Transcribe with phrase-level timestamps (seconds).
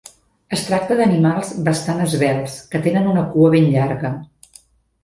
[0.55, 4.15] Es tracta d'animals bastant esvelts que tenen una cua ben llarga.